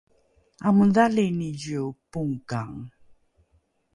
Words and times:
amodhali 0.67 1.25
nizio 1.37 1.83
pongkange 2.11 2.93